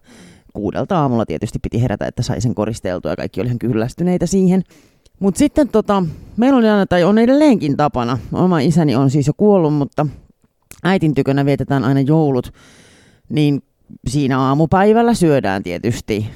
Kuudelta 0.55 0.99
aamulla 0.99 1.27
tietysti 1.27 1.59
piti 1.59 1.83
herätä, 1.83 2.07
että 2.07 2.23
sai 2.23 2.41
sen 2.41 2.55
koristeltua 2.55 3.11
ja 3.11 3.17
kaikki 3.17 3.41
oli 3.41 3.47
ihan 3.47 3.59
kyllästyneitä 3.59 4.27
siihen. 4.27 4.63
Mutta 5.21 5.39
sitten 5.39 5.69
tota, 5.69 6.03
meillä 6.37 6.59
oli 6.59 6.69
aina, 6.69 6.87
tai 6.87 7.05
on 7.05 7.19
edelleenkin 7.19 7.77
tapana, 7.77 8.19
oma 8.33 8.59
isäni 8.59 8.97
on 8.97 9.11
siis 9.11 9.27
jo 9.27 9.33
kuollut, 9.37 9.75
mutta 9.75 10.07
äitin 10.85 11.15
tykönä 11.15 11.45
vietetään 11.45 11.85
aina 11.85 12.01
joulut, 12.01 12.53
niin 13.29 13.63
siinä 14.09 14.41
aamupäivällä 14.41 15.15
syödään 15.15 15.63
tietysti 15.63 16.27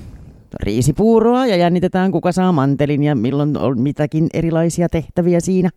riisipuuroa 0.63 1.47
ja 1.47 1.57
jännitetään 1.57 2.13
kuka 2.13 2.33
saa 2.33 2.53
mantelin 2.53 3.03
ja 3.03 3.15
milloin 3.15 3.59
on 3.59 3.81
mitäkin 3.81 4.27
erilaisia 4.35 4.89
tehtäviä 4.89 5.41
siinä 5.41 5.71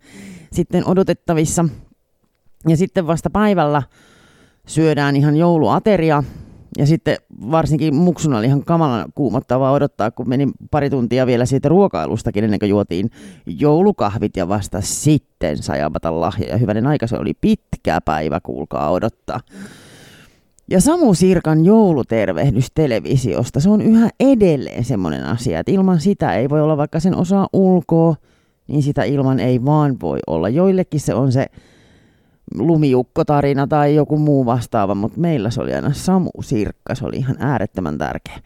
sitten 0.52 0.88
odotettavissa. 0.88 1.66
Ja 2.68 2.78
sitten 2.78 3.08
vasta 3.08 3.30
päivällä 3.30 3.84
syödään 4.68 5.16
ihan 5.16 5.36
jouluateria. 5.36 6.24
Ja 6.78 6.86
sitten 6.86 7.18
varsinkin 7.52 7.96
muksuna 7.96 8.38
oli 8.38 8.46
ihan 8.46 8.64
kamalan 8.66 9.06
kuumottavaa 9.16 9.72
odottaa, 9.72 10.12
kun 10.12 10.30
meni 10.30 10.48
pari 10.72 10.90
tuntia 10.90 11.26
vielä 11.26 11.46
siitä 11.46 11.70
ruokailustakin 11.70 12.44
ennen 12.44 12.60
kuin 12.60 12.70
juotiin 12.70 13.10
joulukahvit 13.46 14.38
ja 14.38 14.48
vasta 14.48 14.82
sitten 14.82 15.64
sai 15.64 15.82
avata 15.82 16.20
lahja. 16.20 16.48
Ja 16.48 16.58
hyvänen 16.58 16.88
aika 16.88 17.08
se 17.08 17.18
oli 17.18 17.34
pitkä 17.42 18.02
päivä, 18.06 18.40
kuulkaa 18.40 18.92
odottaa. 18.92 19.40
Ja 20.70 20.82
Samu 20.82 21.14
Sirkan 21.14 21.66
joulutervehdys 21.66 22.68
televisiosta, 22.76 23.60
se 23.60 23.70
on 23.70 23.82
yhä 23.82 24.10
edelleen 24.20 24.84
semmoinen 24.84 25.26
asia, 25.26 25.60
että 25.60 25.72
ilman 25.72 26.00
sitä 26.00 26.36
ei 26.36 26.50
voi 26.50 26.62
olla, 26.62 26.78
vaikka 26.78 27.00
sen 27.00 27.16
osaa 27.16 27.48
ulkoa, 27.54 28.16
niin 28.68 28.84
sitä 28.84 29.04
ilman 29.04 29.40
ei 29.40 29.66
vaan 29.66 29.98
voi 30.02 30.20
olla. 30.28 30.50
Joillekin 30.50 31.00
se 31.00 31.14
on 31.14 31.32
se 31.32 31.46
lumiukkotarina 32.58 33.68
tai 33.68 33.96
joku 33.96 34.18
muu 34.18 34.46
vastaava, 34.46 34.96
mutta 34.96 35.20
meillä 35.20 35.50
se 35.50 35.62
oli 35.62 35.74
aina 35.74 35.94
Samu 35.94 36.30
Sirkka, 36.42 36.96
se 36.96 37.06
oli 37.06 37.16
ihan 37.16 37.36
äärettömän 37.40 37.98
tärkeä. 37.98 38.40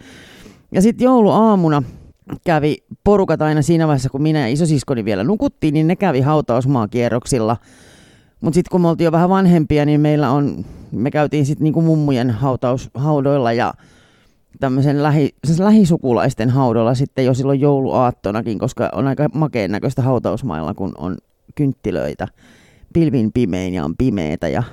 Ja 0.72 0.82
sitten 0.82 1.06
jouluaamuna 1.06 1.84
kävi 2.46 2.78
porukat 3.04 3.42
aina 3.42 3.62
siinä 3.62 3.88
vaiheessa, 3.88 4.10
kun 4.10 4.22
minä 4.22 4.40
ja 4.40 4.48
isosiskoni 4.48 5.06
vielä 5.06 5.24
nukuttiin, 5.24 5.74
niin 5.74 5.88
ne 5.88 5.96
kävi 5.96 6.22
hautausmaakierroksilla. 6.22 7.58
Mutta 8.42 8.56
sitten 8.56 8.72
kun 8.72 8.82
me 8.82 8.88
oltiin 8.88 9.06
jo 9.06 9.12
vähän 9.12 9.30
vanhempia, 9.30 9.86
niin 9.86 10.02
meillä 10.02 10.32
on, 10.32 10.66
me 10.92 11.12
käytiin 11.12 11.46
sitten 11.46 11.64
niinku 11.64 11.82
mummujen 11.82 12.30
hautaushaudoilla 12.30 13.54
ja 13.54 13.74
tämmöisen 14.60 15.04
lähi, 15.04 15.36
siis 15.46 15.60
lähisukulaisten 15.60 16.50
haudolla 16.50 16.96
sitten 16.96 17.26
jo 17.26 17.34
silloin 17.34 17.60
jouluaattonakin, 17.60 18.60
koska 18.60 18.90
on 18.94 19.08
aika 19.08 19.30
makeen 19.34 19.72
näköistä 19.72 20.02
hautausmailla, 20.02 20.74
kun 20.74 20.92
on 20.98 21.18
kynttilöitä 21.56 22.28
pilvin 22.98 23.32
pimein 23.34 23.74
ja 23.74 23.86
on 23.86 23.96
pimeetä 23.98 24.48
ja 24.48 24.64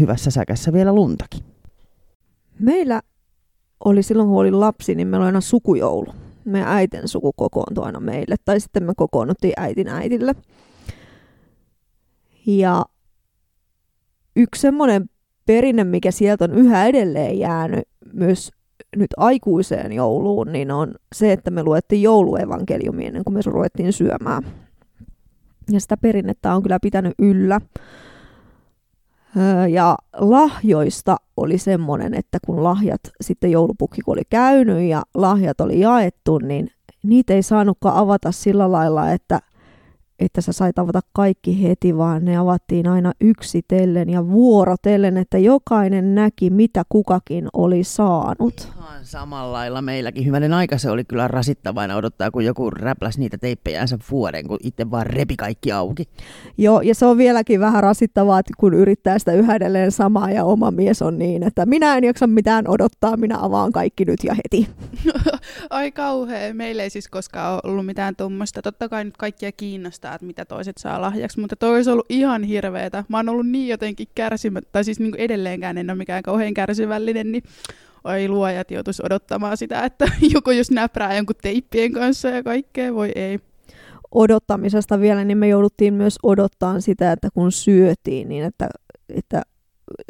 hyvässä 0.00 0.30
säkässä 0.30 0.72
vielä 0.72 0.94
luntakin. 0.94 1.44
Meillä 2.58 3.02
oli 3.84 4.02
silloin, 4.02 4.28
kun 4.28 4.38
olin 4.38 4.60
lapsi, 4.60 4.94
niin 4.94 5.08
meillä 5.08 5.24
oli 5.24 5.28
aina 5.28 5.40
sukujoulu. 5.40 6.14
Meidän 6.44 6.68
äiten 6.68 7.08
suku 7.08 7.32
kokoontui 7.36 7.84
aina 7.84 8.00
meille, 8.00 8.36
tai 8.44 8.60
sitten 8.60 8.82
me 8.82 8.92
kokoonnuttiin 8.96 9.52
äitin 9.56 9.88
äitille. 9.88 10.34
Ja 12.46 12.84
yksi 14.36 14.60
semmoinen 14.60 15.10
perinne, 15.46 15.84
mikä 15.84 16.10
sieltä 16.10 16.44
on 16.44 16.54
yhä 16.54 16.86
edelleen 16.86 17.38
jäänyt 17.38 17.88
myös 18.12 18.50
nyt 18.96 19.10
aikuiseen 19.16 19.92
jouluun, 19.92 20.52
niin 20.52 20.70
on 20.70 20.94
se, 21.14 21.32
että 21.32 21.50
me 21.50 21.62
luettiin 21.62 22.02
jouluevankeliumia 22.02 23.06
ennen 23.06 23.24
kuin 23.24 23.34
me 23.34 23.40
ruvettiin 23.46 23.92
syömään. 23.92 24.44
Ja 25.70 25.80
sitä 25.80 25.96
perinnettä 25.96 26.54
on 26.54 26.62
kyllä 26.62 26.78
pitänyt 26.82 27.14
yllä. 27.18 27.60
Ja 29.70 29.96
lahjoista 30.16 31.16
oli 31.36 31.58
semmoinen, 31.58 32.14
että 32.14 32.38
kun 32.46 32.64
lahjat 32.64 33.00
sitten 33.20 33.50
joulupukki 33.50 34.00
oli 34.06 34.22
käynyt 34.30 34.88
ja 34.88 35.02
lahjat 35.14 35.60
oli 35.60 35.80
jaettu, 35.80 36.38
niin 36.38 36.70
niitä 37.02 37.34
ei 37.34 37.42
saanutkaan 37.42 37.96
avata 37.96 38.32
sillä 38.32 38.72
lailla, 38.72 39.10
että 39.10 39.40
että 40.26 40.40
sä 40.40 40.52
sait 40.52 40.78
avata 40.78 41.00
kaikki 41.12 41.62
heti, 41.62 41.96
vaan 41.96 42.24
ne 42.24 42.36
avattiin 42.36 42.88
aina 42.88 43.12
yksitellen 43.20 44.10
ja 44.10 44.28
vuorotellen, 44.28 45.16
että 45.16 45.38
jokainen 45.38 46.14
näki, 46.14 46.50
mitä 46.50 46.82
kukakin 46.88 47.48
oli 47.52 47.84
saanut. 47.84 48.68
Ihan 48.76 49.04
samalla 49.04 49.52
lailla 49.52 49.82
meilläkin. 49.82 50.26
Hyvänen 50.26 50.52
aika 50.52 50.78
se 50.78 50.90
oli 50.90 51.04
kyllä 51.04 51.28
rasittavaina 51.28 51.96
odottaa, 51.96 52.30
kun 52.30 52.44
joku 52.44 52.70
räpläsi 52.70 53.20
niitä 53.20 53.38
teippejänsä 53.38 53.98
vuoden, 54.10 54.48
kun 54.48 54.58
itse 54.62 54.90
vaan 54.90 55.06
repi 55.06 55.36
kaikki 55.36 55.72
auki. 55.72 56.04
Joo, 56.58 56.80
ja 56.80 56.94
se 56.94 57.06
on 57.06 57.18
vieläkin 57.18 57.60
vähän 57.60 57.82
rasittavaa, 57.82 58.40
kun 58.58 58.74
yrittää 58.74 59.18
sitä 59.18 59.32
yhä 59.32 59.54
edelleen 59.54 59.92
samaa 59.92 60.30
ja 60.30 60.44
oma 60.44 60.70
mies 60.70 61.02
on 61.02 61.18
niin, 61.18 61.42
että 61.42 61.66
minä 61.66 61.96
en 61.96 62.04
jaksa 62.04 62.26
mitään 62.26 62.68
odottaa, 62.68 63.16
minä 63.16 63.38
avaan 63.40 63.72
kaikki 63.72 64.04
nyt 64.04 64.24
ja 64.24 64.34
heti. 64.34 64.68
Ai 65.70 65.92
kauhea, 65.92 66.54
meillä 66.54 66.82
ei 66.82 66.90
siis 66.90 67.08
koskaan 67.08 67.60
ollut 67.64 67.86
mitään 67.86 68.16
tuommoista. 68.16 68.62
Totta 68.62 68.88
kai 68.88 69.04
nyt 69.04 69.16
kaikkia 69.16 69.52
kiinnostaa 69.52 70.13
että 70.14 70.26
mitä 70.26 70.44
toiset 70.44 70.78
saa 70.78 71.00
lahjaksi, 71.00 71.40
mutta 71.40 71.56
toi 71.56 71.74
olisi 71.74 71.90
ollut 71.90 72.06
ihan 72.08 72.42
hirveetä. 72.42 73.04
Mä 73.08 73.16
oon 73.16 73.28
ollut 73.28 73.46
niin 73.46 73.68
jotenkin 73.68 74.08
kärsimät, 74.14 74.64
tai 74.72 74.84
siis 74.84 75.00
niin 75.00 75.14
edelleenkään 75.18 75.78
en 75.78 75.90
ole 75.90 75.98
mikään 75.98 76.22
kauhean 76.22 76.54
kärsivällinen, 76.54 77.32
niin 77.32 77.42
oi 78.04 78.28
luojat 78.28 78.70
joutuisi 78.70 79.02
odottamaan 79.06 79.56
sitä, 79.56 79.84
että 79.84 80.08
joku 80.34 80.50
just 80.50 80.70
näprää 80.70 81.16
jonkun 81.16 81.36
teippien 81.42 81.92
kanssa 81.92 82.28
ja 82.28 82.42
kaikkea, 82.42 82.94
voi 82.94 83.12
ei. 83.14 83.40
Odottamisesta 84.14 85.00
vielä, 85.00 85.24
niin 85.24 85.38
me 85.38 85.48
jouduttiin 85.48 85.94
myös 85.94 86.18
odottaa 86.22 86.80
sitä, 86.80 87.12
että 87.12 87.28
kun 87.34 87.52
syötiin, 87.52 88.28
niin 88.28 88.44
että, 88.44 88.68
että 89.08 89.42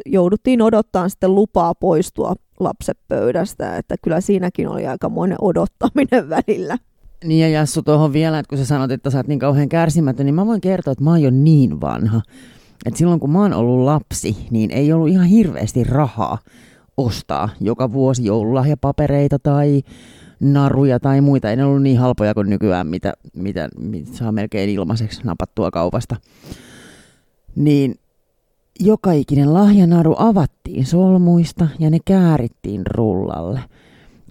jouduttiin 0.05 0.61
odottaa 0.61 1.09
sitten 1.09 1.35
lupaa 1.35 1.75
poistua 1.75 2.33
lapsepöydästä, 2.59 3.77
että 3.77 3.95
kyllä 4.03 4.21
siinäkin 4.21 4.67
oli 4.67 4.87
aikamoinen 4.87 5.37
odottaminen 5.41 6.29
välillä. 6.29 6.77
Niin 7.23 7.41
ja 7.41 7.49
Jassu 7.49 7.81
tuohon 7.81 8.13
vielä, 8.13 8.39
että 8.39 8.49
kun 8.49 8.57
sä 8.57 8.65
sanot, 8.65 8.91
että 8.91 9.09
sä 9.09 9.17
oot 9.17 9.27
niin 9.27 9.39
kauhean 9.39 9.69
kärsimätön, 9.69 10.25
niin 10.25 10.35
mä 10.35 10.45
voin 10.45 10.61
kertoa, 10.61 10.91
että 10.91 11.03
mä 11.03 11.09
oon 11.09 11.21
jo 11.21 11.29
niin 11.29 11.81
vanha. 11.81 12.21
Että 12.85 12.97
silloin 12.97 13.19
kun 13.19 13.31
mä 13.31 13.41
oon 13.41 13.53
ollut 13.53 13.85
lapsi, 13.85 14.47
niin 14.51 14.71
ei 14.71 14.93
ollut 14.93 15.09
ihan 15.09 15.25
hirveästi 15.25 15.83
rahaa 15.83 16.37
ostaa 16.97 17.49
joka 17.61 17.91
vuosi 17.91 18.25
joululahjapapereita 18.25 19.39
tai 19.39 19.81
naruja 20.39 20.99
tai 20.99 21.21
muita. 21.21 21.49
Ei 21.49 21.55
ne 21.55 21.65
ollut 21.65 21.81
niin 21.81 21.97
halpoja 21.97 22.33
kuin 22.33 22.49
nykyään, 22.49 22.87
mitä, 22.87 23.13
mitä, 23.33 23.69
mitä 23.79 24.11
saa 24.13 24.31
melkein 24.31 24.69
ilmaiseksi 24.69 25.21
napattua 25.23 25.71
kaupasta. 25.71 26.15
Niin 27.55 27.95
joka 28.79 29.11
ikinen 29.11 29.53
lahjanaru 29.53 30.15
avattiin 30.17 30.85
solmuista 30.85 31.67
ja 31.79 31.89
ne 31.89 31.97
käärittiin 32.05 32.81
rullalle– 32.85 33.59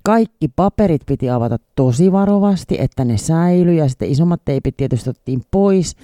kaikki 0.05 0.49
paperit 0.57 1.03
piti 1.07 1.31
avata 1.31 1.57
tosi 1.75 2.13
varovasti, 2.13 2.77
että 2.81 3.05
ne 3.05 3.17
säilyi 3.17 3.77
ja 3.77 3.89
sitten 3.89 4.11
isommat 4.11 4.41
teipit 4.45 4.77
tietysti 4.77 5.11
otettiin 5.11 5.43
pois. 5.51 5.97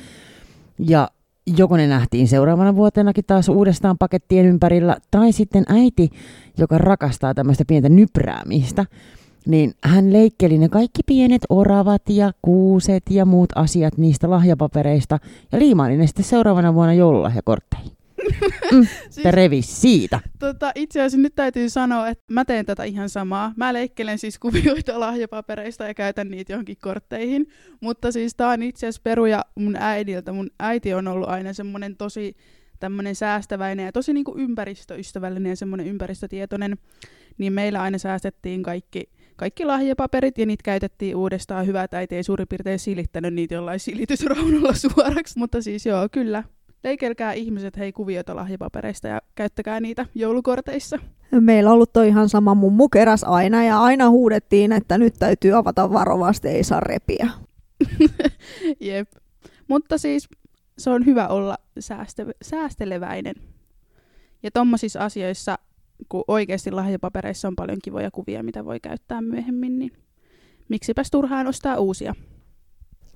Ja 0.78 1.08
joko 1.56 1.76
ne 1.76 1.86
nähtiin 1.86 2.28
seuraavana 2.28 2.76
vuotenakin 2.76 3.24
taas 3.26 3.48
uudestaan 3.48 3.98
pakettien 3.98 4.46
ympärillä, 4.46 4.96
tai 5.10 5.32
sitten 5.32 5.64
äiti, 5.68 6.10
joka 6.58 6.78
rakastaa 6.78 7.34
tämmöistä 7.34 7.64
pientä 7.64 7.88
nypräämistä, 7.88 8.84
niin 9.46 9.72
hän 9.84 10.12
leikkeli 10.12 10.58
ne 10.58 10.68
kaikki 10.68 11.00
pienet 11.06 11.42
oravat 11.48 12.02
ja 12.08 12.32
kuuset 12.42 13.02
ja 13.10 13.24
muut 13.24 13.50
asiat 13.54 13.98
niistä 13.98 14.30
lahjapapereista 14.30 15.18
ja 15.52 15.58
liimaili 15.58 15.96
ne 15.96 16.06
sitten 16.06 16.24
seuraavana 16.24 16.74
vuonna 16.74 16.94
joululahjakortteihin. 16.94 17.99
Mm, 18.72 18.86
siis, 19.10 19.26
revi 19.30 19.62
siitä. 19.62 20.20
Tota, 20.38 20.72
itse 20.74 21.00
asiassa 21.00 21.18
nyt 21.18 21.34
täytyy 21.34 21.68
sanoa, 21.68 22.08
että 22.08 22.24
mä 22.30 22.44
teen 22.44 22.66
tätä 22.66 22.84
ihan 22.84 23.08
samaa. 23.08 23.52
Mä 23.56 23.72
leikkelen 23.72 24.18
siis 24.18 24.38
kuvioita 24.38 25.00
lahjapapereista 25.00 25.84
ja 25.84 25.94
käytän 25.94 26.28
niitä 26.28 26.52
johonkin 26.52 26.76
kortteihin. 26.82 27.46
Mutta 27.80 28.12
siis 28.12 28.34
tää 28.34 28.48
on 28.48 28.62
itse 28.62 28.86
asiassa 28.86 29.02
peruja 29.04 29.44
mun 29.54 29.76
äidiltä. 29.76 30.32
Mun 30.32 30.50
äiti 30.60 30.94
on 30.94 31.08
ollut 31.08 31.28
aina 31.28 31.52
semmonen 31.52 31.96
tosi 31.96 32.36
tämmöinen 32.80 33.14
säästäväinen 33.14 33.86
ja 33.86 33.92
tosi 33.92 34.12
niinku 34.12 34.34
ympäristöystävällinen 34.38 35.50
ja 35.50 35.56
semmoinen 35.56 35.86
ympäristötietoinen, 35.86 36.78
niin 37.38 37.52
meillä 37.52 37.82
aina 37.82 37.98
säästettiin 37.98 38.62
kaikki, 38.62 39.10
kaikki 39.36 39.64
lahjapaperit 39.64 40.38
ja 40.38 40.46
niitä 40.46 40.62
käytettiin 40.62 41.16
uudestaan. 41.16 41.66
Hyvä, 41.66 41.82
että 41.82 41.98
äiti 41.98 42.16
ei 42.16 42.22
suurin 42.22 42.48
piirtein 42.48 42.78
silittänyt 42.78 43.34
niitä 43.34 43.54
jollain 43.54 43.80
silitysraunalla 43.80 44.74
suoraksi, 44.94 45.38
mutta 45.38 45.62
siis 45.62 45.86
joo, 45.86 46.08
kyllä. 46.12 46.44
Leikelkää 46.84 47.32
ihmiset 47.32 47.76
hei 47.76 47.92
kuvioita 47.92 48.36
lahjapapereista 48.36 49.08
ja 49.08 49.20
käyttäkää 49.34 49.80
niitä 49.80 50.06
joulukorteissa. 50.14 50.98
Meillä 51.40 51.70
on 51.70 51.74
ollut 51.74 51.92
toi 51.92 52.08
ihan 52.08 52.28
sama 52.28 52.54
mummu 52.54 52.88
keräs 52.88 53.24
aina 53.24 53.64
ja 53.64 53.82
aina 53.82 54.10
huudettiin, 54.10 54.72
että 54.72 54.98
nyt 54.98 55.14
täytyy 55.18 55.52
avata 55.52 55.92
varovasti, 55.92 56.48
ei 56.48 56.64
saa 56.64 56.80
repiä. 56.80 57.30
Jep. 58.80 59.08
Mutta 59.68 59.98
siis 59.98 60.28
se 60.78 60.90
on 60.90 61.06
hyvä 61.06 61.28
olla 61.28 61.56
sääste- 61.80 62.34
säästeleväinen. 62.42 63.34
Ja 64.42 64.50
tommosissa 64.50 65.00
asioissa, 65.00 65.58
kun 66.08 66.24
oikeasti 66.28 66.70
lahjapapereissa 66.70 67.48
on 67.48 67.56
paljon 67.56 67.78
kivoja 67.84 68.10
kuvia, 68.10 68.42
mitä 68.42 68.64
voi 68.64 68.80
käyttää 68.80 69.20
myöhemmin, 69.20 69.78
niin 69.78 69.92
miksipäs 70.68 71.10
turhaan 71.10 71.46
ostaa 71.46 71.76
uusia. 71.76 72.14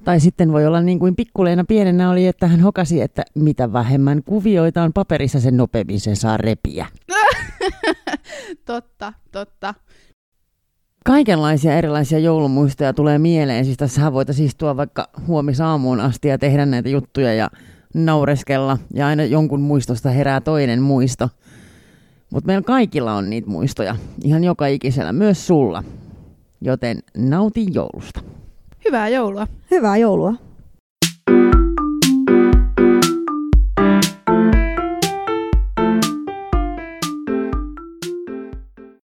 Tai 0.05 0.21
sitten 0.21 0.53
voi 0.53 0.67
olla 0.67 0.81
niin 0.81 0.99
kuin 0.99 1.17
pikkuleena 1.17 1.65
pienenä 1.69 2.11
oli, 2.11 2.27
että 2.27 2.47
hän 2.47 2.61
hokasi, 2.61 3.01
että 3.01 3.23
mitä 3.35 3.73
vähemmän 3.73 4.23
kuvioita 4.25 4.83
on 4.83 4.93
paperissa, 4.93 5.41
sen 5.41 5.57
nopeammin 5.57 6.01
sen 6.01 6.17
saa 6.17 6.37
repiä. 6.37 6.87
totta, 8.67 9.13
totta. 9.33 9.75
Kaikenlaisia 11.05 11.79
erilaisia 11.79 12.19
joulumuistoja 12.19 12.93
tulee 12.93 13.19
mieleen. 13.19 13.65
Siis 13.65 13.77
tässä 13.77 14.13
voitaisiin 14.13 14.47
istua 14.47 14.77
vaikka 14.77 15.09
huomisaamuun 15.27 16.01
asti 16.01 16.29
ja 16.29 16.39
tehdä 16.39 16.67
näitä 16.67 16.89
juttuja 16.89 17.35
ja 17.35 17.51
naureskella. 17.95 18.79
Ja 18.95 19.07
aina 19.07 19.25
jonkun 19.25 19.61
muistosta 19.61 20.11
herää 20.11 20.41
toinen 20.41 20.83
muisto. 20.83 21.29
Mutta 22.31 22.47
meillä 22.47 22.63
kaikilla 22.63 23.15
on 23.15 23.31
niitä 23.31 23.51
muistoja. 23.51 23.97
Ihan 24.25 24.45
joka 24.45 24.67
ikisellä, 24.67 25.13
myös 25.13 25.47
sulla. 25.47 25.85
Joten 26.61 26.99
nautin 27.17 27.75
joulusta. 27.75 28.21
Hyvää 28.85 29.09
joulua. 29.09 29.47
Hyvää 29.71 29.97
joulua. 29.97 30.35
Thank 31.27 31.55
you 31.55 31.64